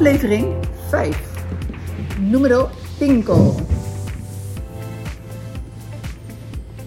[0.00, 0.54] Aflevering
[0.88, 1.16] 5.
[2.20, 2.68] Numero
[2.98, 3.24] 5.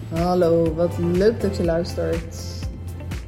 [0.08, 2.36] Hallo, wat leuk dat je luistert.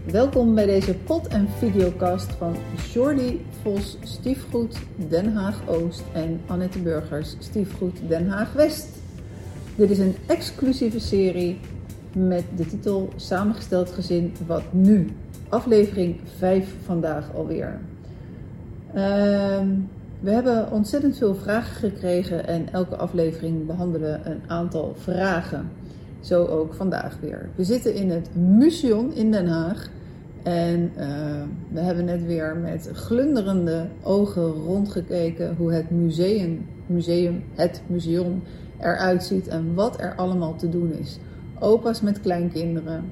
[0.05, 2.57] Welkom bij deze pod- en videocast van
[2.93, 4.77] Jordi Vos Stiefgoed
[5.09, 8.89] Den Haag Oost en Annette Burgers Stiefgoed Den Haag West.
[9.75, 11.61] Dit is een exclusieve serie
[12.13, 15.13] met de titel Samengesteld Gezin Wat Nu.
[15.49, 17.81] Aflevering 5 vandaag alweer.
[18.97, 19.69] Ehm,
[20.21, 25.71] we hebben ontzettend veel vragen gekregen en elke aflevering behandelen we een aantal vragen.
[26.21, 27.49] Zo ook vandaag weer.
[27.55, 29.89] We zitten in het Museum in Den Haag
[30.43, 37.83] en eh, we hebben net weer met glunderende ogen rondgekeken hoe het museum, museum, het
[37.87, 38.43] museum
[38.81, 41.19] eruit ziet en wat er allemaal te doen is.
[41.59, 43.05] Opa's met kleinkinderen,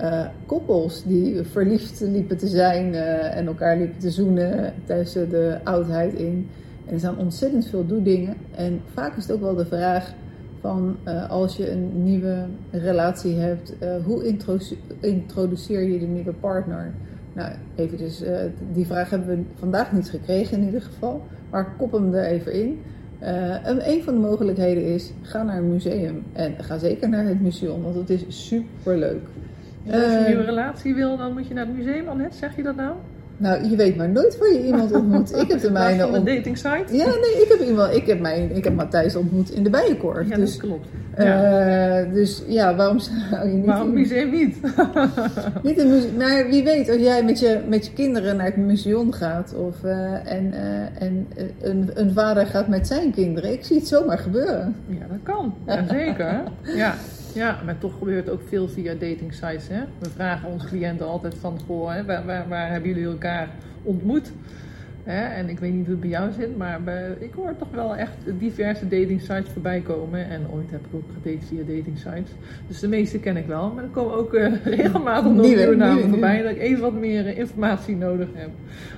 [0.00, 5.58] uh, koppels die verliefd liepen te zijn uh, en elkaar liepen te zoenen tussen de
[5.64, 6.48] oudheid in.
[6.86, 8.36] En er zijn ontzettend veel doedingen.
[8.54, 10.12] En vaak is het ook wel de vraag
[10.60, 13.74] van uh, als je een nieuwe relatie hebt,
[14.04, 14.26] hoe
[15.00, 16.94] introduceer je de nieuwe partner?
[17.32, 18.22] Nou, even dus,
[18.72, 21.22] die vraag hebben we vandaag niet gekregen in ieder geval.
[21.50, 22.80] Maar kop hem er even in.
[23.64, 26.22] en een van de mogelijkheden is, ga naar een museum.
[26.32, 29.22] En ga zeker naar het museum, want het is super leuk.
[29.92, 32.36] Als je een nieuwe relatie wil, dan moet je naar het museum, Annette.
[32.36, 32.92] Zeg je dat nou?
[33.38, 35.36] Nou, je weet maar nooit waar je iemand ontmoet.
[35.36, 36.12] Ik heb de mijne op...
[36.12, 36.96] een dating site?
[36.96, 40.28] Ja, nee, ik heb, iemand, ik heb, mijn, ik heb Matthijs ontmoet in de Bijenkorf.
[40.28, 40.86] Ja, dus, dat klopt.
[41.16, 42.06] Ja.
[42.06, 43.66] Uh, dus ja, waarom zou je niet...
[43.66, 44.60] Waarom museum niet?
[45.62, 48.56] niet een museum, maar wie weet, als jij met je, met je kinderen naar het
[48.56, 49.54] museum gaat...
[49.54, 51.28] Of, uh, en, uh, en
[51.60, 53.52] een, een vader gaat met zijn kinderen.
[53.52, 54.76] Ik zie het zomaar gebeuren.
[54.86, 55.54] Ja, dat kan.
[55.66, 56.42] Ja, zeker.
[56.62, 56.94] ja.
[57.38, 59.68] Ja, maar toch gebeurt ook veel via dating sites.
[59.68, 59.80] Hè?
[59.98, 63.48] We vragen onze cliënten altijd van, goh, hè, waar, waar, waar hebben jullie elkaar
[63.82, 64.32] ontmoet?
[65.04, 65.34] Hè?
[65.34, 67.96] En ik weet niet hoe het bij jou zit, maar bij, ik hoor toch wel
[67.96, 70.28] echt diverse dating sites voorbij komen.
[70.28, 72.30] En ooit heb ik ook gedate via dating sites.
[72.66, 76.08] Dus de meeste ken ik wel, maar er komen ook uh, regelmatig nog nieuwe namen
[76.08, 76.42] voorbij.
[76.42, 78.50] Dat ik even wat meer uh, informatie nodig heb.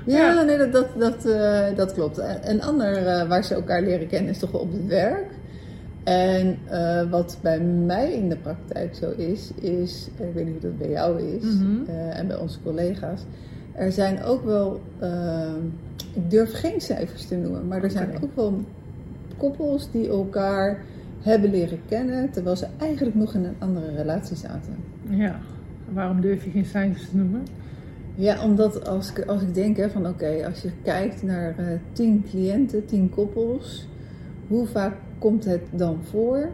[0.04, 0.42] Ja, ja.
[0.42, 2.22] nee, dat, dat, dat, uh, dat klopt.
[2.42, 5.26] Een ander waar ze elkaar leren kennen is toch wel op het werk.
[6.04, 10.70] En uh, wat bij mij in de praktijk zo is, is, ik weet niet hoe
[10.70, 11.84] dat bij jou is mm -hmm.
[11.88, 13.24] uh, en bij onze collega's,
[13.72, 15.54] er zijn ook wel, uh,
[16.14, 18.20] ik durf geen cijfers te noemen, maar er zijn okay.
[18.22, 18.64] ook wel
[19.36, 20.82] koppels die elkaar
[21.20, 24.74] hebben leren kennen terwijl ze eigenlijk nog in een andere relatie zaten.
[25.08, 25.40] Ja,
[25.92, 27.42] waarom durf je geen cijfers te noemen?
[28.14, 31.54] Ja, omdat als ik, als ik denk hè, van oké, okay, als je kijkt naar
[31.60, 33.88] uh, tien cliënten, tien koppels,
[34.50, 36.48] hoe vaak komt het dan voor?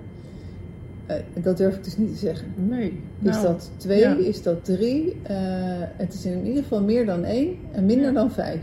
[1.11, 2.47] Uh, dat durf ik dus niet te zeggen.
[2.57, 3.01] Nee.
[3.19, 3.99] Nou, is dat twee?
[3.99, 4.17] Ja.
[4.17, 5.07] Is dat drie?
[5.07, 5.37] Uh,
[5.97, 8.13] het is in ieder geval meer dan één en minder ja.
[8.13, 8.61] dan vijf.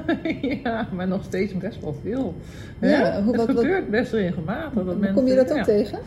[0.64, 2.34] ja, maar nog steeds best wel veel.
[2.80, 4.84] Ja, hoe, het wat, gebeurt wat, best regelmatig.
[4.84, 5.98] Dat mensen, kom je dat ook tegen?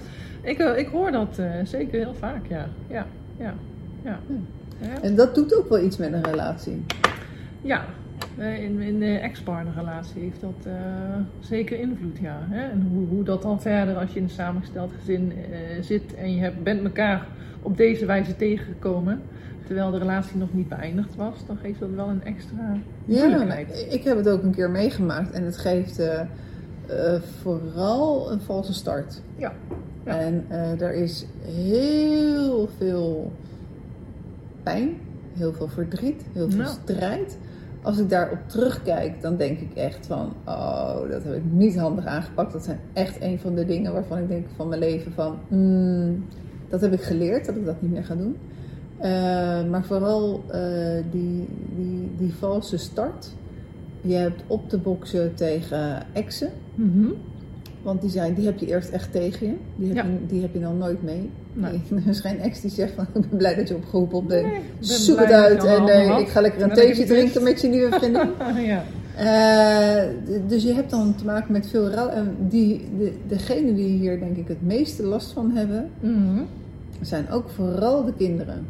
[0.42, 2.70] Ik, uh, ik hoor dat zeker heel vaak, ja.
[2.88, 3.06] ja,
[3.38, 3.54] ja,
[4.04, 4.20] ja.
[5.02, 6.86] En dat doet ook wel iets met een relatie.
[7.62, 7.86] Ja,
[8.38, 10.74] in, in de ex-partnerrelatie heeft dat uh,
[11.40, 12.46] zeker invloed, ja.
[12.50, 12.70] Hè?
[12.70, 16.36] En hoe, hoe dat dan verder als je in een samengesteld gezin uh, zit en
[16.36, 17.28] je hebt, bent elkaar
[17.62, 19.22] op deze wijze tegengekomen,
[19.66, 23.56] terwijl de relatie nog niet beëindigd was, dan geeft dat wel een extra Ja,
[23.90, 26.22] ik heb het ook een keer meegemaakt en het geeft uh,
[27.42, 29.22] vooral een valse start.
[29.36, 29.54] Ja.
[30.06, 30.20] ja.
[30.20, 30.46] En
[30.80, 33.32] er is heel veel
[34.64, 34.98] pijn,
[35.34, 36.78] heel veel verdriet, heel veel nou.
[36.84, 37.38] strijd
[37.82, 42.06] als ik daarop terugkijk, dan denk ik echt van, oh, dat heb ik niet handig
[42.06, 42.54] aangepakt.
[42.54, 46.26] Dat zijn echt een van de dingen waarvan ik denk van mijn leven van, mm,
[46.70, 48.38] dat heb ik geleerd, dat ik dat niet meer ga doen.
[48.98, 53.34] Uh, maar vooral uh, die, die, die valse start.
[54.02, 56.50] Je hebt op te boksen tegen exen.
[56.76, 57.14] Mm -hmm.
[57.82, 59.54] Want die, zijn, die heb je eerst echt tegen je.
[59.76, 60.04] Die heb, Ja.
[60.04, 61.30] je, die heb je dan nooit mee.
[61.54, 61.82] Nee.
[62.06, 64.46] Er is geen ex die zegt van ik ben blij dat je opgeroepen bent.
[64.46, 67.68] Nee, ik ben Zoek het uit en ik ga lekker een theetje drinken met je
[67.68, 68.30] nieuwe vriendin.
[68.66, 68.84] ja.
[69.16, 70.04] Eh,
[70.48, 72.08] dus je hebt dan te maken met veel rouw.
[72.08, 76.42] En die, de, degene die hier denk ik het meeste last van hebben, Mhm.
[77.02, 78.66] zijn ook vooral de kinderen.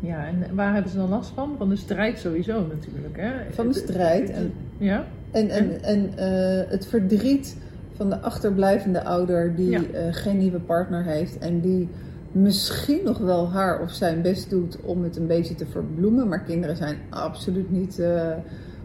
[0.00, 1.54] ja, en waar hebben ze dan last van?
[1.58, 3.16] Van de strijd sowieso natuurlijk.
[3.16, 3.30] Hè?
[3.54, 5.06] Van de strijd en, Ja?
[5.30, 7.56] En, en, en eh, het verdriet
[7.96, 9.82] van de achterblijvende ouder die Ja.
[9.92, 11.88] eh, geen nieuwe partner heeft en die
[12.32, 16.28] misschien nog wel haar of zijn best doet om het een beetje te verbloemen.
[16.28, 18.30] Maar kinderen zijn absoluut niet eh,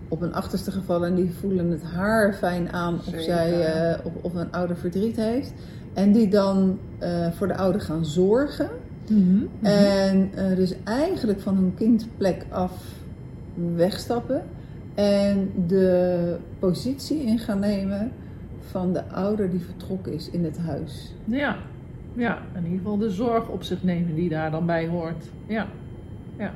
[0.08, 3.22] op een achterste gevallen en die voelen het haar fijn aan of, Zeker.
[3.22, 5.54] zij, of, of een ouder verdriet heeft.
[5.94, 6.80] En die dan
[7.32, 8.70] voor de ouder gaan zorgen.
[9.10, 9.46] Mhm.
[9.62, 12.72] En eh, dus eigenlijk van hun kindplek af
[13.76, 14.44] wegstappen.
[15.02, 18.12] En de positie in gaan nemen
[18.60, 21.14] van de ouder die vertrokken is in het huis.
[21.26, 21.58] Ja,
[22.14, 25.26] ja, in ieder geval de zorg op zich nemen die daar dan bij hoort.
[25.48, 25.68] Ja,
[26.38, 26.54] ja.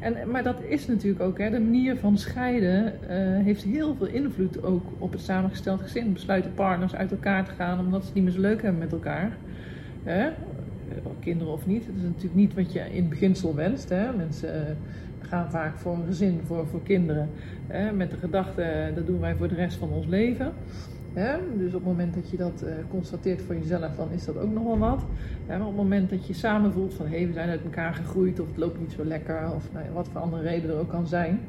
[0.00, 3.08] En, maar dat is natuurlijk ook, hè, de manier van scheiden uh,
[3.44, 6.12] heeft heel veel invloed ook op het samengesteld gezin.
[6.12, 8.92] Besluiten partners uit elkaar te gaan omdat ze het niet meer zo leuk hebben met
[8.92, 9.36] elkaar.
[10.02, 10.30] Hè?
[11.20, 11.86] Kinderen of niet.
[11.86, 13.88] Het is natuurlijk niet wat je in beginsel wenst.
[13.88, 14.12] Hè?
[14.16, 14.74] Mensen uh,
[15.28, 17.28] gaan vaak voor een gezin, voor, voor kinderen.
[17.66, 17.92] Hè?
[17.92, 20.52] Met de gedachte, dat doen wij voor de rest van ons leven.
[21.56, 24.52] Dus op het moment dat je dat uh, constateert voor jezelf, dan is dat ook
[24.52, 25.04] nog wel wat.
[25.46, 27.94] Maar op het moment dat je samen voelt van hé, hey, we zijn uit elkaar
[27.94, 30.88] gegroeid of het loopt niet zo lekker of nou wat voor andere reden er ook
[30.88, 31.40] kan zijn.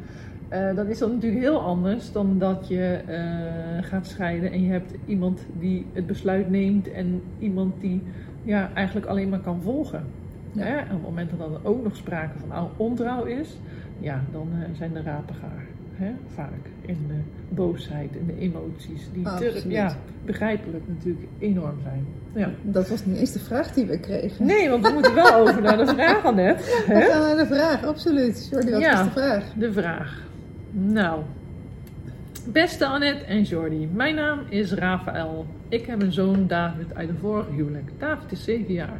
[0.53, 2.99] Uh, dan is dat natuurlijk heel anders dan dat je
[3.81, 8.01] gaat scheiden en je hebt iemand die het besluit neemt en iemand die
[8.43, 10.03] ja, eigenlijk alleen maar kan volgen.
[10.51, 10.63] Ja.
[10.63, 10.75] Hè?
[10.77, 13.57] En op het moment dat er ook nog sprake van ontrouw is,
[13.99, 14.47] ja, dan
[14.77, 15.65] zijn de rapen gaar
[15.99, 16.69] hè, vaak.
[16.81, 17.13] In de
[17.55, 19.01] boosheid en de emoties.
[19.13, 22.05] Die te, ja, begrijpelijk natuurlijk enorm zijn.
[22.33, 22.49] Ja.
[22.61, 24.45] Dat was niet eens de vraag die we kregen.
[24.45, 26.83] Nee, want we moeten wel over naar de vraag, net.
[26.87, 28.47] We gaan naar de vraag, absoluut.
[28.51, 29.43] Jordi, wat ja, is de vraag?
[29.53, 30.21] de vraag.
[30.71, 31.21] Nou,
[32.45, 33.89] beste Annette en Jordi.
[33.93, 35.45] Mijn naam is Rafael.
[35.69, 37.91] Ik heb een zoon David uit een vorige huwelijk.
[37.97, 38.99] David is 7 jaar.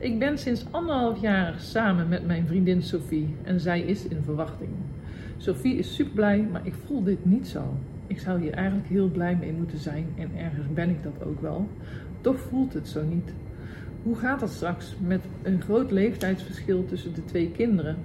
[0.00, 4.70] Ik ben sinds anderhalf jaar samen met mijn vriendin Sophie en zij is in verwachting.
[5.36, 7.62] Sophie is super blij, maar ik voel dit niet zo.
[8.06, 11.40] Ik zou hier eigenlijk heel blij mee moeten zijn en ergens ben ik dat ook
[11.40, 11.68] wel.
[12.20, 13.32] Toch voelt het zo niet.
[14.02, 17.96] Hoe gaat dat straks met een groot leeftijdsverschil tussen de twee kinderen?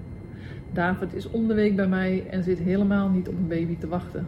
[0.71, 4.25] David is om bij mij en zit helemaal niet op een baby te wachten.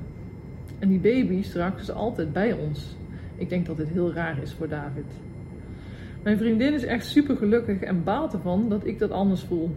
[0.80, 2.96] En die baby straks is altijd bij ons.
[3.36, 5.06] Ik denk dat dit heel raar is voor David.
[6.26, 9.76] Mijn vriendin is echt super gelukkig en baalt ervan dat ik dat anders voel.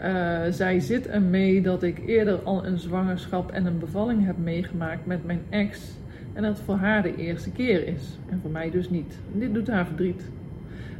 [0.00, 5.06] Uh, zij zit ermee dat ik eerder al een zwangerschap en een bevalling heb meegemaakt
[5.06, 5.92] met mijn ex.
[6.32, 8.18] En dat voor haar de eerste keer is.
[8.28, 9.18] En voor mij dus niet.
[9.32, 10.22] dit doet haar verdriet.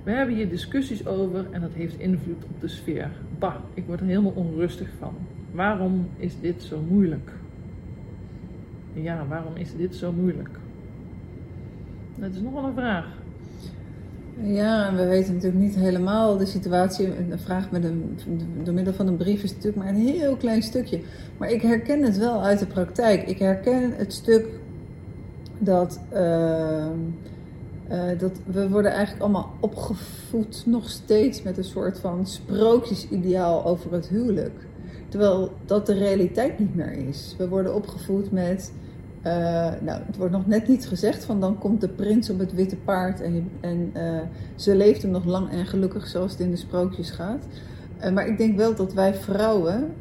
[0.02, 3.10] We hebben hier discussies over en dat heeft invloed op de sfeer.
[3.38, 5.14] Bah, ik word er helemaal onrustig van.
[5.52, 7.30] Waarom is dit zo moeilijk?
[8.92, 10.62] Ja, waarom is dit zo moeilijk?
[12.14, 13.06] Dat is nogal een vraag.
[14.42, 17.06] Ja, en we weten natuurlijk niet helemaal de situatie.
[17.06, 18.18] Een vraag met een,
[18.62, 21.00] door middel van een brief is natuurlijk maar een heel klein stukje.
[21.36, 23.28] Maar ik herken het wel uit de praktijk.
[23.28, 24.46] Ik herken het stuk
[25.58, 26.86] dat, uh,
[27.90, 33.92] uh, dat we worden eigenlijk allemaal opgevoed nog steeds met een soort van sprookjesideaal over
[33.92, 34.66] het huwelijk.
[35.08, 37.34] Terwijl dat de realiteit niet meer is.
[37.38, 38.72] We worden opgevoed met
[39.26, 39.32] uh,
[39.80, 42.76] nou, het wordt nog net niet gezegd van dan komt de prins op het witte
[42.76, 44.20] paard en, en uh,
[44.54, 47.46] ze leeft hem nog lang en gelukkig zoals het in de sprookjes gaat.
[48.04, 49.92] Uh, maar ik denk wel dat wij vrouwen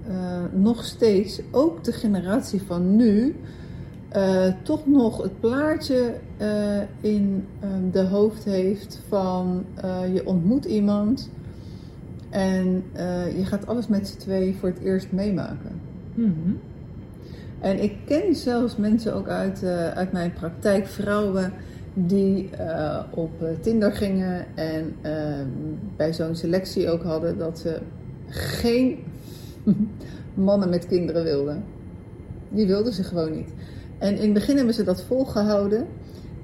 [0.54, 3.36] nog steeds, ook de generatie van nu,
[4.64, 6.14] toch nog het plaatje
[7.02, 7.46] in
[7.92, 9.66] de hoofd heeft van
[10.14, 11.30] je ontmoet iemand
[12.30, 12.84] en
[13.38, 15.82] je gaat alles met z'n twee voor het eerst meemaken.
[16.14, 16.60] Mm.
[17.64, 21.54] En ik ken zelfs mensen ook uit, uh, uit mijn praktijk, vrouwen
[21.94, 24.96] die uh, op eh, Tinder gingen en
[25.96, 27.80] bij zo'n selectie ook hadden dat ze
[28.28, 29.00] geen
[30.34, 31.64] mannen met kinderen wilden.
[32.50, 33.54] Die wilden ze gewoon niet.
[33.98, 35.88] En in het begin hebben ze dat volgehouden.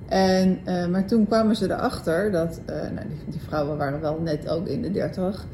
[0.07, 0.59] En,
[0.91, 4.81] maar toen kwamen ze erachter dat nou, die, die, vrouwen waren wel net ook in
[4.81, 5.45] de dertig.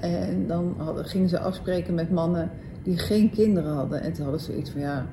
[0.00, 2.50] en dan hadden, gingen ze afspreken met mannen
[2.88, 4.02] die geen kinderen hadden.
[4.02, 5.06] En toen hadden ze iets van ja,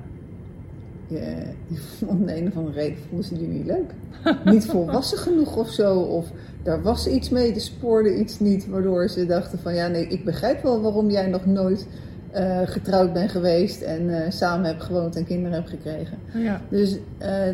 [1.08, 1.18] die,
[2.12, 3.90] om de een of andere reden vonden ze die niet leuk.
[4.54, 6.00] niet volwassen genoeg of zo.
[6.00, 6.26] Of
[6.62, 8.68] daar was iets mee, de spoorde iets niet.
[8.68, 11.86] Waardoor ze dachten van ja, nee, ik begrijp wel waarom jij nog nooit
[12.34, 13.82] uh, getrouwd bent geweest.
[13.82, 16.18] En uh, samen hebt gewoond en kinderen hebt gekregen.
[16.34, 16.60] Ja.
[16.68, 17.46] Dus uh,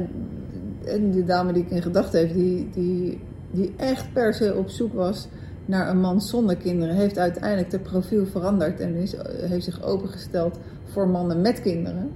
[0.84, 4.68] en de dame die ik in gedachten heb, die, die, die echt per se op
[4.68, 5.28] zoek was
[5.64, 10.58] naar een man zonder kinderen, heeft uiteindelijk de profiel veranderd en is, heeft zich opengesteld
[10.84, 12.10] voor mannen met kinderen.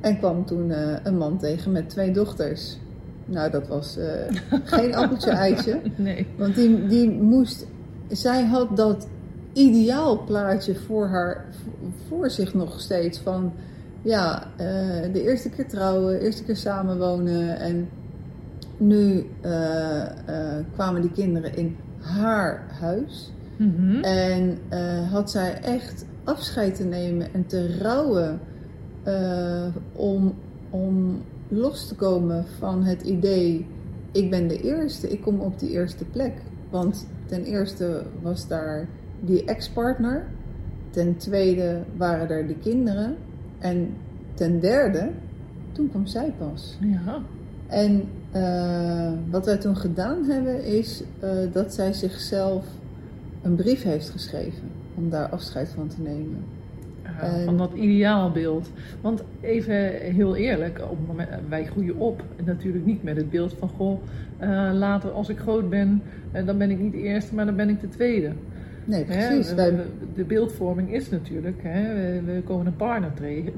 [0.00, 2.78] En kwam toen uh, een man tegen met twee dochters.
[3.24, 4.04] Nou, dat was uh,
[4.64, 5.80] geen appeltje eitje.
[5.96, 6.26] Nee.
[6.36, 7.66] Want die, die moest.
[8.08, 9.08] Zij had dat
[9.52, 11.44] ideaalplaatje voor haar
[12.08, 13.18] voor zich nog steeds.
[13.18, 13.52] Van
[14.02, 14.66] ja, uh,
[15.12, 17.58] de eerste keer trouwen, de eerste keer samenwonen.
[17.58, 17.88] En
[18.76, 19.26] nu
[20.74, 23.32] kwamen die kinderen in haar huis.
[23.56, 24.02] Mhm.
[24.02, 28.40] En uh, had zij echt afscheid te nemen en te rouwen
[29.06, 30.34] uh, om,
[30.70, 33.66] om los te komen van het idee:
[34.12, 36.32] ik ben de eerste, ik kom op die eerste plek.
[36.70, 38.88] Want ten eerste was daar
[39.20, 40.26] die ex-partner.
[40.90, 43.16] ten tweede waren er de kinderen.
[43.58, 43.94] En
[44.34, 45.10] ten derde,
[45.72, 46.78] toen kwam zij pas.
[46.80, 47.22] Ja.
[47.66, 52.66] En eh, wat wij toen gedaan hebben, is eh, dat zij zichzelf
[53.42, 56.44] een brief heeft geschreven om daar afscheid van te nemen.
[57.02, 58.70] Ja, En- Van dat ideaalbeeld.
[59.00, 62.22] Want even heel eerlijk, op het moment, wij groeien op.
[62.44, 64.00] Natuurlijk niet met het beeld van, goh,
[64.38, 66.02] eh, later als ik groot ben,
[66.44, 68.32] dan ben ik niet de eerste, maar dan ben ik de tweede.
[68.84, 69.54] Nee, precies.
[69.54, 69.74] Wij,
[70.14, 73.10] de beeldvorming is natuurlijk, hè, we, komen een partner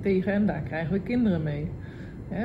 [0.03, 1.69] tegen en daar krijgen we kinderen mee.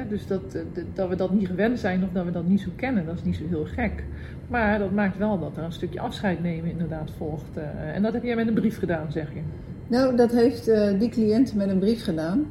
[0.10, 0.62] Dus dat, eh,
[0.94, 3.24] dat we dat niet gewend zijn of dat we dat niet zo kennen, dat is
[3.24, 4.04] niet zo heel gek.
[4.48, 7.58] Maar dat maakt wel dat er een stukje afscheid nemen inderdaad volgt.
[7.58, 9.42] eh, en dat heb jij met een brief gedaan, zeg je.
[9.88, 12.46] nou, dat heeft eh, die cliënt met een brief gedaan.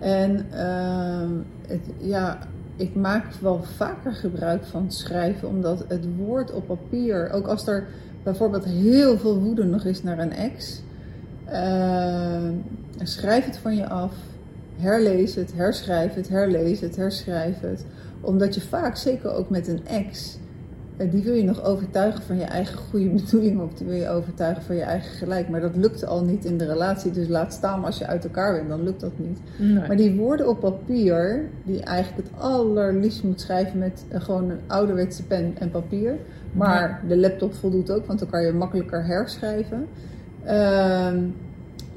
[0.00, 1.30] En ehm,
[1.66, 2.38] het, ja,
[2.76, 7.86] ik maak wel vaker gebruik van schrijven, omdat het woord op papier, ook als er
[8.22, 10.82] bijvoorbeeld heel veel woede nog is naar een ex,
[11.44, 12.52] ehm,
[13.02, 14.14] schrijf het van je af,
[14.76, 17.84] herlees het, herschrijf het, herlees het, herschrijf het.
[18.20, 20.38] Omdat je vaak, zeker ook met een ex,
[20.96, 24.08] eh, die wil je nog overtuigen van je eigen goede bedoeling of die wil je
[24.08, 25.48] overtuigen van je eigen gelijk.
[25.48, 28.54] Maar dat lukt al niet in de relatie, dus laat staan als je uit elkaar
[28.54, 29.40] bent, dan lukt dat niet.
[29.58, 29.86] Nee.
[29.86, 34.50] Maar die woorden op papier, die je eigenlijk het allerliefst moet schrijven met eh, gewoon
[34.50, 36.16] een ouderwetse pen en papier.
[36.52, 39.86] Maar de laptop voldoet ook, want dan kan je makkelijker herschrijven.
[40.44, 41.18] Ehm,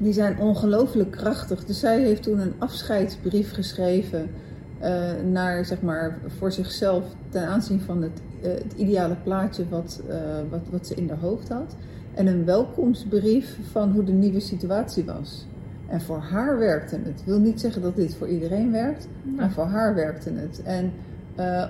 [0.00, 1.64] die zijn ongelooflijk krachtig.
[1.64, 4.30] Dus zij heeft toen een afscheidsbrief geschreven
[4.78, 10.00] eh, naar, zeg maar, voor zichzelf ten aanzien van het, eh, het ideale plaatje wat,
[10.08, 10.16] eh,
[10.50, 11.76] wat, wat ze in haar hoofd had.
[12.14, 15.46] En een welkomstbrief van hoe de nieuwe situatie was.
[15.88, 17.20] En voor haar werkte het.
[17.20, 20.62] Ik wil niet zeggen dat dit voor iedereen werkt, maar voor haar werkte het.
[20.62, 20.92] En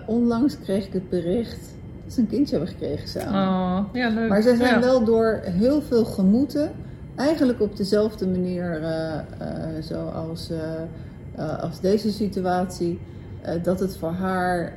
[0.07, 3.49] onlangs kreeg ik het bericht dat ze een kindje hebben gekregen samen.
[3.49, 4.29] Oh, ja, leuk.
[4.29, 4.81] Maar ze zijn Ja.
[4.81, 6.71] wel door heel veel gemoeten,
[7.17, 12.99] eigenlijk op dezelfde manier eh, eh, zoals eh, als deze situatie,
[13.63, 14.73] dat het voor haar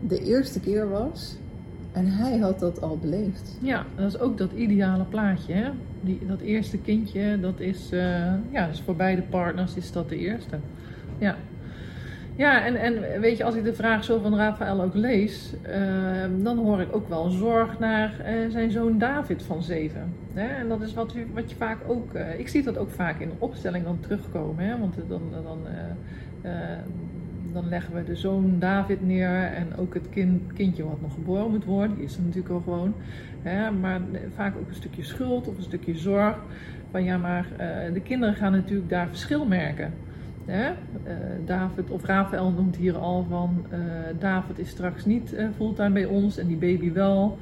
[0.00, 1.36] de eerste keer was.
[1.92, 3.56] En hij had dat al beleefd.
[3.60, 5.52] Ja, dat is ook dat ideale plaatje.
[5.52, 5.70] Hè?
[6.00, 7.88] Die, dat eerste kindje, dat is,
[8.50, 10.58] ja, dus voor beide partners is dat de eerste.
[11.18, 11.36] Ja,
[12.36, 15.82] ja en, en weet je, als ik de vraag zo van Rafael ook lees, eh,
[16.42, 20.12] dan hoor ik ook wel zorg naar eh, zijn zoon David van zeven.
[20.34, 20.46] Hè?
[20.46, 23.28] En dat is wat, wat je vaak ook, eh, ik zie dat ook vaak in
[23.28, 24.64] de opstelling dan terugkomen.
[24.64, 24.78] Hè?
[24.78, 25.58] Want dan, dan,
[26.42, 26.52] eh,
[27.52, 31.50] dan leggen we de zoon David neer en ook het kind, kindje wat nog geboren
[31.50, 32.94] moet worden, die is er natuurlijk al gewoon.
[33.42, 33.70] Hè?
[33.70, 34.00] Maar
[34.34, 36.38] vaak ook een stukje schuld of een stukje zorg.
[36.90, 37.46] Van ja, maar
[37.92, 39.92] de kinderen gaan natuurlijk daar verschil merken.
[40.44, 40.66] Hè?
[40.66, 43.78] Eh, David of Rafael noemt hier al van eh,
[44.18, 47.38] David is straks niet eh, fulltime bij ons en die baby wel.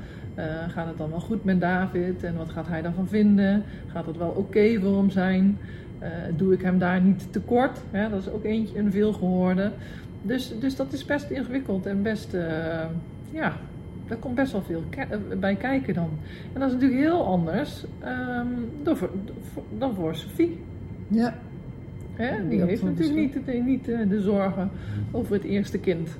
[0.68, 3.62] Gaat het dan wel goed met David en wat gaat hij daarvan vinden?
[3.86, 5.58] Gaat het wel oké voor hem zijn?
[6.36, 7.82] Doe ik hem daar niet tekort?
[7.90, 8.08] Hè?
[8.08, 9.70] Dat is ook eentje een veelgehoorde.
[10.22, 12.36] Dus, dus dat is best ingewikkeld en best,
[13.30, 13.56] ja,
[14.06, 14.82] daar komt best wel veel
[15.40, 16.10] bij kijken dan.
[16.52, 18.46] En dat is natuurlijk heel anders ehm,
[18.82, 19.10] dan, voor,
[19.78, 20.58] dan voor Sophie.
[21.08, 21.34] Ja,
[22.14, 22.48] Hè?
[22.48, 24.70] Die heeft natuurlijk niet, de, niet eh, de zorgen
[25.10, 26.16] over het eerste kind.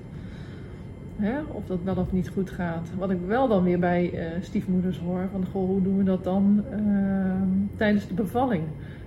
[1.17, 1.41] Hè?
[1.53, 2.89] Of dat wel of niet goed gaat.
[2.99, 6.25] Wat ik wel dan weer bij eh, stiefmoeders hoor: van goh, hoe doen we dat
[6.25, 8.63] dan ehm, tijdens de bevalling?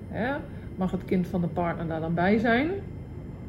[0.10, 0.36] Hè?
[0.76, 2.70] Mag het kind van de partner daar dan bij zijn?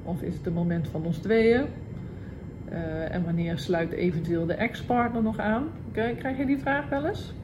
[0.02, 1.64] Of is het een moment van ons tweeën?
[2.69, 5.64] Eh, en wanneer sluit eventueel de ex-partner nog aan?
[5.93, 7.35] Krijg, krijg je die vraag wel eens?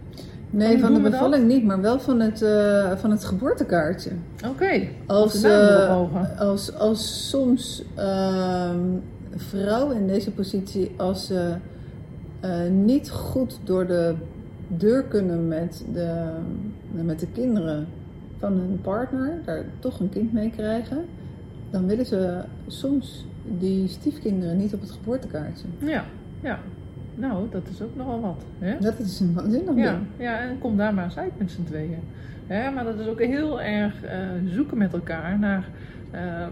[0.53, 4.11] Nee, van de bevalling niet, maar wel van het, eh, van het geboortekaartje.
[4.49, 5.43] Oké, Als,
[5.89, 6.39] mogen.
[6.39, 8.81] als, als soms ehm,
[9.37, 11.55] vrouwen in deze positie, als ze
[12.41, 14.15] eh, niet goed door de
[14.67, 16.31] deur kunnen met de,
[16.91, 17.87] met de kinderen
[18.39, 21.05] van hun partner, daar toch een kind mee krijgen,
[21.71, 23.27] dan willen ze soms
[23.59, 25.67] die stiefkinderen niet op het geboortekaartje.
[25.79, 26.05] Ja,
[26.41, 26.59] ja.
[27.15, 28.45] Nou, dat is ook nogal wat.
[28.59, 28.79] Hè?
[28.81, 30.03] Dat is een waanzinnig Ja, ding.
[30.17, 31.99] ja, en kom daar maar eens uit met z'n tweeën.
[32.47, 35.69] Hè, maar dat is ook heel erg eh, zoeken met elkaar naar,
[36.11, 36.51] ehm,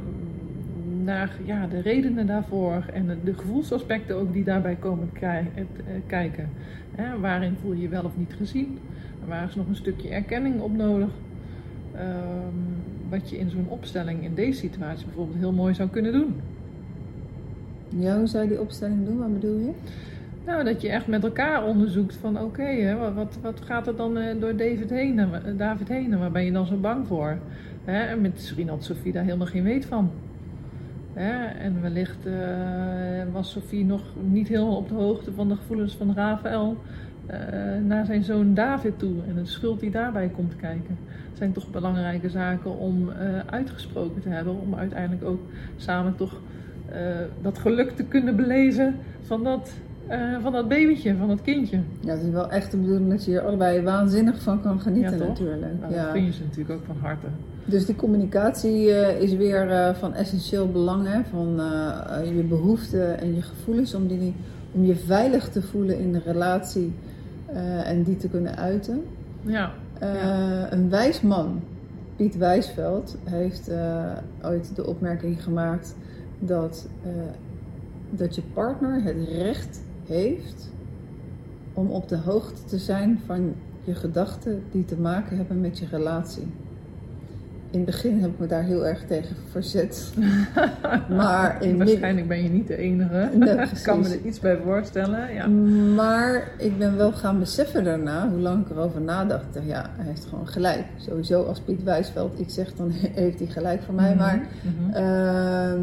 [1.04, 5.64] naar ja, de redenen daarvoor en de, de gevoelsaspecten ook die daarbij komen krij- eh,
[6.06, 6.48] kijken.
[6.94, 8.78] Hè, waarin voel je je wel of niet gezien?
[9.26, 11.08] Waar is nog een stukje erkenning op nodig?
[11.94, 12.06] Ehm,
[13.08, 16.34] wat je in zo'n opstelling in deze situatie bijvoorbeeld heel mooi zou kunnen doen.
[17.88, 19.18] Ja, hoe zou je die opstelling doen?
[19.18, 19.70] Wat bedoel je?
[20.44, 24.40] Nou, dat je echt met elkaar onderzoekt van oké, wat, wat gaat er dan eh,
[24.40, 27.38] door David heen, en David heen en waar ben je dan zo bang voor?
[27.84, 30.10] En misschien had Sofie daar helemaal geen weet van.
[31.14, 32.32] En wellicht eh,
[33.32, 36.76] was Sofie nog niet helemaal op de hoogte van de gevoelens van Rafael.
[37.86, 40.98] naar zijn zoon David toe en de schuld die daarbij komt kijken.
[41.32, 43.10] Zijn toch belangrijke zaken om
[43.46, 45.40] uitgesproken te hebben, om uiteindelijk ook
[45.76, 46.40] samen toch
[47.42, 49.80] dat geluk te kunnen beleven van dat
[50.10, 51.80] uh, van dat babytje, van dat kindje.
[52.00, 55.18] Ja, het is wel echt de bedoeling dat je er allebei waanzinnig van kan genieten
[55.18, 55.80] ja, natuurlijk.
[55.80, 56.02] Nou, ja.
[56.02, 57.26] Dat vind je ze natuurlijk ook van harte.
[57.64, 61.20] Dus die communicatie uh, is weer uh, van essentieel belang, hè?
[61.30, 61.54] van
[62.34, 64.34] je behoeften en je gevoelens om, die,
[64.72, 66.92] om je veilig te voelen in de relatie
[67.84, 69.02] en die te kunnen uiten.
[69.40, 69.70] Ja.
[70.00, 70.72] ja.
[70.72, 71.60] Een wijs man,
[72.16, 73.70] Piet Wijsveld, heeft
[74.42, 75.96] ooit de opmerking gemaakt
[76.38, 76.88] dat,
[78.10, 80.70] dat je partner het recht heeft
[81.74, 85.86] om op de hoogte te zijn van je gedachten die te maken hebben met je
[85.90, 86.46] relatie.
[87.70, 90.12] In het begin heb ik me daar heel erg tegen verzet.
[91.08, 93.30] maar in Waarschijnlijk ben je niet de enige.
[93.74, 95.34] ik kan me er iets bij voorstellen.
[95.34, 95.46] Ja.
[95.94, 99.58] Maar ik ben wel gaan beseffen daarna, hoe lang ik erover nadacht.
[99.66, 100.84] Ja, hij heeft gewoon gelijk.
[100.96, 102.90] Sowieso als Piet Wijsveld iets zegt, dan
[103.22, 104.14] heeft hij gelijk voor mij.
[104.14, 104.94] Mhm, maar mhm.
[104.94, 105.80] Ehm,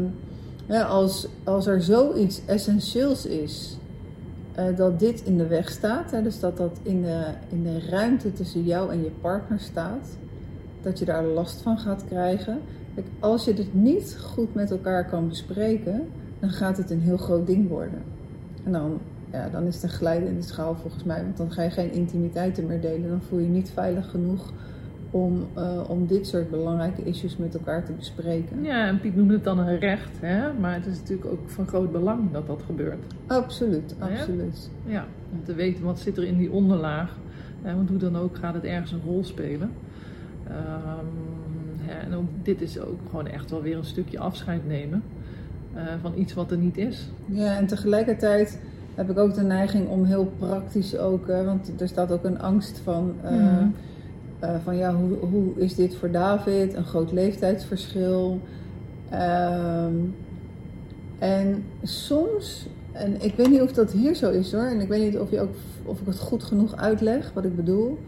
[0.66, 3.77] ja, als, als er zoiets essentieels is
[4.58, 6.10] uh, dat dit in de weg staat.
[6.10, 10.16] Hè, dus dat dat in de, in de ruimte tussen jou en je partner staat.
[10.82, 12.60] Dat je daar last van gaat krijgen.
[12.94, 16.08] Kijk, als je dit niet goed met elkaar kan bespreken,
[16.40, 18.02] dan gaat het een heel groot ding worden.
[18.64, 18.98] En dan,
[19.32, 21.22] ja, dan is een glijden in de schaal volgens mij.
[21.22, 23.08] Want dan ga je geen intimiteiten meer delen.
[23.08, 24.52] Dan voel je je niet veilig genoeg
[25.10, 28.62] om, uh, om dit soort belangrijke issues met elkaar te bespreken.
[28.62, 30.52] Ja, en Piet noemde het dan een recht, hè?
[30.52, 33.04] maar het is natuurlijk ook van groot belang dat dat gebeurt.
[33.26, 34.70] Absoluut, absoluut.
[34.86, 37.16] Ja, om te weten wat zit er in die onderlaag.
[37.62, 37.74] Hè?
[37.74, 39.70] Want hoe dan ook gaat het ergens een rol spelen.
[40.48, 45.02] Um, en ook dit is ook gewoon echt wel weer een stukje afscheid nemen
[45.74, 47.10] uh, van iets wat er niet is.
[47.26, 48.60] Ja, en tegelijkertijd
[48.94, 52.78] heb ik ook de neiging om heel praktisch ook, want er staat ook een angst
[52.78, 53.14] van.
[53.24, 53.74] Uh, mm
[54.42, 56.74] uh, van ja, hoe, hoe is dit voor David?
[56.74, 58.40] Een groot leeftijdsverschil.
[59.10, 59.94] Ehm,
[61.18, 65.02] en soms, en ik weet niet of dat hier zo is hoor, en ik weet
[65.02, 67.98] niet of, je ook, of ik het goed genoeg uitleg wat ik bedoel.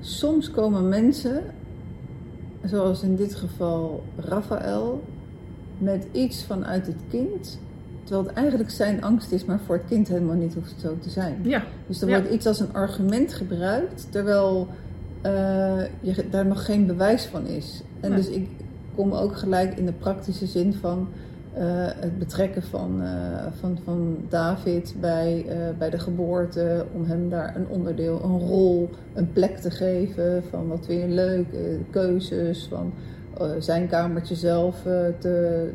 [0.00, 1.42] Soms komen mensen,
[2.64, 5.02] zoals in dit geval Raphaël,
[5.78, 7.58] met iets vanuit het kind.
[8.04, 11.10] Terwijl het eigenlijk zijn angst is, maar voor het kind helemaal niet hoeft zo te
[11.10, 11.38] zijn.
[11.42, 11.64] Ja.
[11.86, 14.68] Dus er wordt iets als een argument gebruikt, terwijl
[15.22, 17.82] uh, je, daar nog geen bewijs van is.
[18.00, 18.48] En dus ik
[18.94, 21.08] kom ook gelijk in de praktische zin van
[21.58, 21.62] uh,
[21.96, 23.08] het betrekken van, uh,
[23.60, 25.46] van, van David bij,
[25.78, 30.68] bij de geboorte, om hem daar een onderdeel, een rol, een plek te geven van
[30.68, 31.46] wat weer leuk,
[31.90, 32.92] keuzes van
[33.58, 34.82] zijn kamertje zelf,
[35.18, 35.70] te,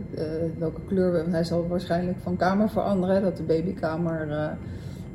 [0.58, 4.28] welke kleur, hij zal waarschijnlijk van kamer veranderen, dat de babykamer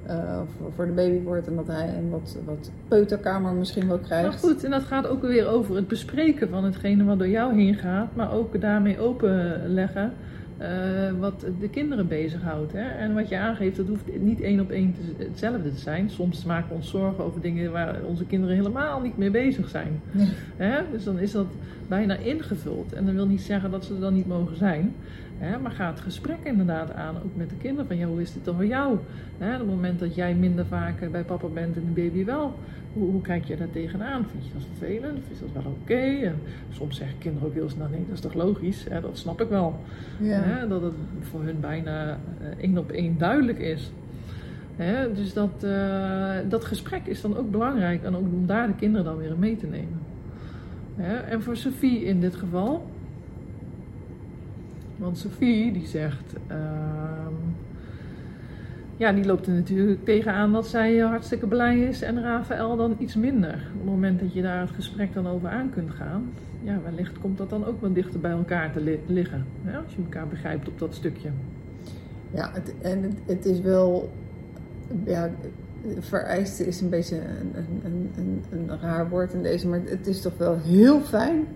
[0.09, 3.99] uh, voor, voor, de baby wordt en dat hij een wat, wat peuterkamer misschien wel
[3.99, 4.29] krijgt.
[4.29, 7.55] Maar goed, en dat gaat ook weer over het bespreken van hetgene wat door jou
[7.55, 10.13] heen gaat, maar ook daarmee openleggen
[10.61, 12.73] uh, wat de kinderen bezighoudt.
[12.73, 12.89] Hè?
[12.89, 16.11] En wat je aangeeft, dat hoeft niet één op één hetzelfde te zijn.
[16.11, 20.01] Soms maken we ons zorgen over dingen waar onze kinderen helemaal niet mee bezig zijn.
[20.57, 20.81] Hè?
[20.93, 21.47] Dus dan is dat
[21.89, 22.93] bijna ingevuld.
[22.93, 24.95] En dat wil niet zeggen dat ze er dan niet mogen zijn.
[25.63, 27.87] Maar ga het gesprek inderdaad aan, ook met de kinderen.
[27.87, 28.93] Van ja, hoe is dit dan voor jou?
[28.93, 29.01] Op
[29.39, 32.55] het moment dat jij minder vaak bij papa bent en de baby wel.
[32.93, 34.27] Hoe, hoe kijk je daar tegenaan?
[34.31, 35.19] Vind je dat vervelend?
[35.27, 36.35] Vind je dat wel oké?
[36.71, 38.87] Soms zeggen kinderen ook heel snel, nee, dat is toch logisch?
[39.03, 39.81] Dat snap ik wel.
[40.21, 40.67] Ja.
[40.67, 43.93] Dat het voor hun bijna uh, één op één duidelijk is.
[45.15, 48.03] Dus dat, uh, dat gesprek is dan ook belangrijk.
[48.03, 50.01] En ook om daar de kinderen dan weer mee te nemen.
[51.29, 52.87] en voor Sophie in dit geval
[54.97, 56.57] want Sophie die zegt, uh,
[58.97, 63.15] ja, die loopt er natuurlijk tegenaan dat zij hartstikke blij is en Rafael dan iets
[63.15, 63.55] minder.
[63.55, 66.33] Op het moment dat je daar het gesprek dan over aan kunt gaan,
[66.63, 69.47] ja, wellicht komt dat dan ook wel dichter bij elkaar te liggen.
[69.85, 71.29] als je elkaar begrijpt op dat stukje.
[72.31, 74.11] Ja, het, en het, is wel,
[75.05, 75.31] ja,
[75.99, 80.21] vereiste is een beetje een, een, een, een raar woord in deze, maar het is
[80.21, 81.47] toch wel heel fijn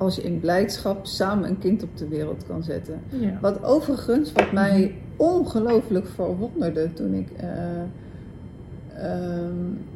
[0.00, 3.00] als je in blijdschap samen een kind op de wereld kan zetten.
[3.40, 7.82] Wat overigens, wat mij ongelooflijk verwonderde toen ik uh,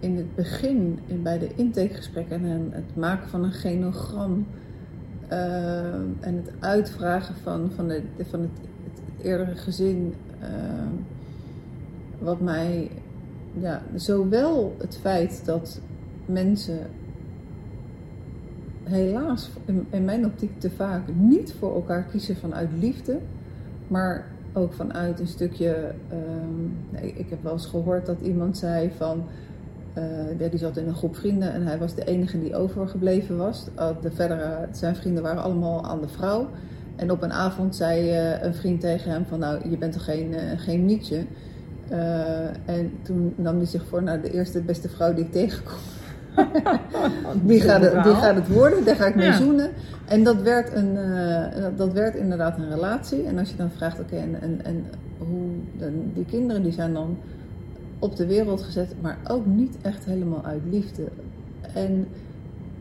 [0.00, 4.46] in het begin in, bij de intakegesprekken en het maken van een genogram
[5.32, 10.14] uh, en het uitvragen van, van, de, van het, het, eerdere gezin,
[12.18, 12.90] wat mij
[13.60, 15.80] ja, zowel het feit dat
[16.26, 16.78] mensen
[18.84, 19.50] helaas
[19.90, 23.18] in, mijn optiek te vaak niet voor elkaar kiezen vanuit liefde,
[23.88, 25.92] maar ook vanuit een stukje.
[26.12, 29.24] Um, nee, ik heb wel eens gehoord dat iemand zei van.
[30.38, 33.64] uh, die zat in een groep vrienden en hij was de enige die overgebleven was.
[34.00, 36.48] De verdere, zijn vrienden waren allemaal aan de vrouw.
[36.96, 40.04] En op een avond zei uh, een vriend tegen hem van nou, je bent toch
[40.04, 41.24] geen, geen mietje?
[42.64, 45.78] en toen nam hij zich voor, nou de eerste beste vrouw die ik tegenkom.
[47.42, 49.36] die, gaat het, die gaat het worden, daar ga ik mee ja.
[49.36, 49.70] zoenen.
[50.04, 50.98] En dat werd, een,
[51.76, 53.22] dat werd inderdaad een relatie.
[53.22, 54.84] En als je dan vraagt, oké, okay, en, en, en
[55.18, 57.16] hoe, dan, die kinderen die zijn dan
[57.98, 61.02] op de wereld gezet, maar ook niet echt helemaal uit liefde.
[61.74, 62.06] En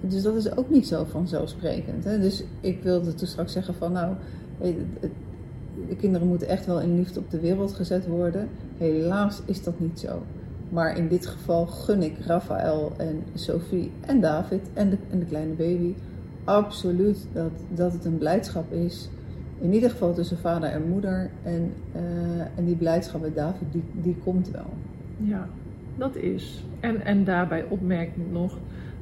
[0.02, 2.04] dus dat is ook niet zo vanzelfsprekend.
[2.04, 2.20] Hè?
[2.20, 4.16] Dus ik wilde toen straks zeggen van nou,
[5.88, 8.50] de kinderen moeten echt wel in liefde op de wereld gezet worden.
[8.78, 10.22] Helaas is dat niet zo.
[10.74, 15.26] Maar in dit geval gun ik Rafael en Sophie en David en de, en de
[15.26, 15.94] kleine baby
[16.44, 19.10] absoluut dat, dat het een blijdschap is.
[19.60, 21.30] In ieder geval tussen vader en moeder.
[21.44, 22.02] En, uh,
[22.56, 24.74] en die blijdschap bij David, die, die komt wel.
[25.18, 25.48] Ja,
[25.98, 26.64] dat is.
[26.80, 28.58] En, en daarbij opmerking nog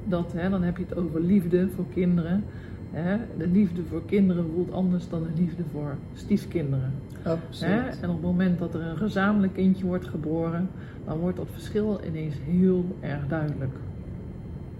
[0.08, 2.44] dat, hè, dan heb je het over liefde voor kinderen.
[2.92, 6.92] Hè, de liefde voor kinderen voelt anders dan de liefde voor stiefkinderen.
[7.24, 7.74] Absoluut.
[7.74, 10.70] Hè, en op het moment dat er een gezamenlijk kindje wordt geboren,
[11.06, 13.76] dan wordt dat verschil ineens heel erg duidelijk.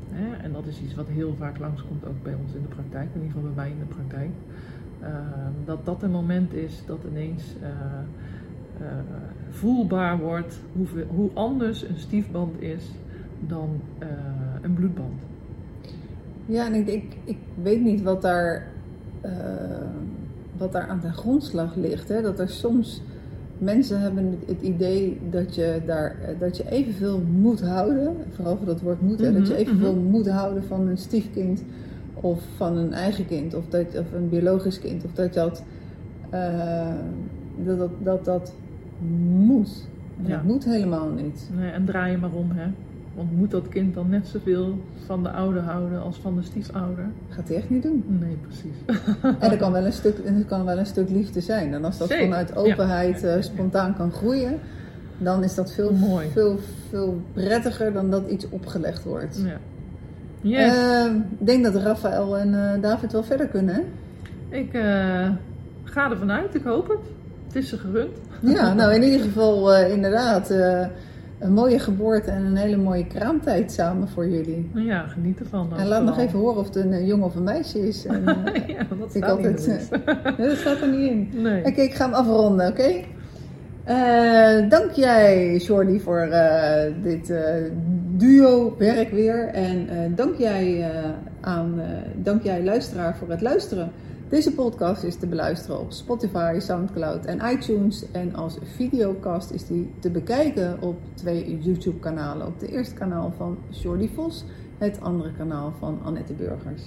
[0.10, 3.10] Hè, en dat is iets wat heel vaak langskomt ook bij ons in de praktijk,
[3.13, 4.30] in ieder geval bij mij in de praktijk.
[5.02, 5.08] Uh,
[5.65, 7.67] dat dat een moment is dat ineens uh,
[8.82, 8.88] uh,
[9.50, 12.91] voelbaar wordt hoe, hoe, anders een stiefband is
[13.47, 14.08] dan uh,
[14.62, 15.21] een bloedband.
[16.51, 18.67] Ja, en ik, ik, ik weet niet wat daar,
[19.25, 19.31] uh,
[20.57, 22.09] wat daar aan de grondslag ligt.
[22.09, 22.21] Hè?
[22.21, 23.01] Dat er soms
[23.57, 28.81] mensen hebben het idee dat je, daar, dat je evenveel moet houden, vooral voor dat
[28.81, 30.09] woord moet, mm -hmm, dat je evenveel mm -hmm.
[30.09, 31.63] moet houden van een stiefkind
[32.13, 35.03] of van een eigen kind of, dat, of een biologisch kind.
[35.05, 35.63] Of dat dat,
[36.33, 36.93] uh,
[37.65, 38.53] dat, dat, dat, dat
[39.45, 39.87] moet.
[40.17, 40.41] Dat ja.
[40.45, 41.49] moet helemaal niet.
[41.57, 42.67] Nee, en draai je maar om, hè.
[43.15, 47.06] Want moet dat kind dan net zoveel van de ouder houden als van de stiefouder?
[47.30, 48.04] Gaat hij echt niet doen.
[48.08, 48.76] Nee, precies.
[49.39, 51.74] en er kan wel een stuk, er kan wel een stuk liefde zijn.
[51.74, 52.26] En als dat Zeker.
[52.26, 53.36] vanuit openheid ja.
[53.36, 54.60] uh, spontaan kan groeien,
[55.17, 56.28] dan is dat veel, Mooi.
[56.30, 59.41] veel, veel prettiger dan dat iets opgelegd wordt.
[59.45, 59.58] Ja.
[60.41, 60.76] Yes.
[60.76, 63.82] Uh, ik denk dat Rafael en uh, David wel verder kunnen, hè?
[64.58, 64.69] Ik
[65.84, 67.00] ga er vanuit, ik hoop het.
[67.47, 68.17] Het is ze gerund.
[68.39, 70.54] Ja, nou in ieder geval inderdaad
[71.41, 74.71] een mooie geboorte en een hele mooie kraamtijd samen voor jullie.
[74.73, 75.77] Ja, geniet ervan.
[75.77, 78.06] En laat nog even horen of het een jongen of een meisje is.
[78.12, 79.89] En, uh, ja, dat staat ik altijd,
[80.38, 81.30] nee, dat staat er niet in.
[81.41, 81.60] Nee.
[81.60, 82.82] Oké, okay, ik ga hem afronden, oké?
[82.82, 84.69] Okay?
[84.69, 86.30] dank jij, Jordi, voor
[87.04, 87.34] dit
[88.17, 89.47] duo werk weer.
[89.47, 90.91] En dank, jij,
[91.41, 91.82] aan,
[92.15, 93.91] dank jij, luisteraar, voor het luisteren.
[94.31, 98.11] Deze podcast is te beluisteren op Spotify, Soundcloud en iTunes.
[98.11, 102.47] En als videocast is die te bekijken op twee YouTube-kanalen.
[102.47, 104.43] Op het eerste kanaal van Jordi Vos,
[104.77, 106.81] het andere kanaal van Annette Burgers.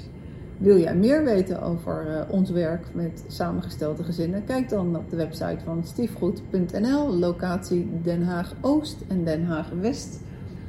[0.57, 4.45] Wil jij meer weten over uh, ons werk met samengestelde gezinnen?
[4.45, 10.21] Kijk dan op de website van stiefgoed.nl, locatie Den Haag Oost en Den Haag West.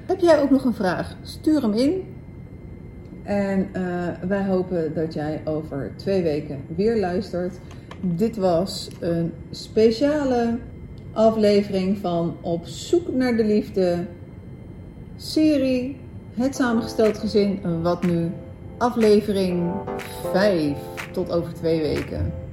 [0.06, 1.16] Heb jij ook nog een vraag?
[1.22, 2.15] Stuur hem in
[3.26, 7.60] en uh, wij hopen dat jij over twee weken weer luistert.
[8.02, 10.58] Dit was een speciale
[11.14, 14.06] aflevering van Op zoek naar de liefde.
[15.16, 15.98] Serie
[16.34, 17.82] Het samengesteld gezin.
[17.82, 18.32] Wat nu?
[18.78, 19.72] Aflevering
[20.32, 20.78] 5.
[21.12, 22.45] Tot over twee weken.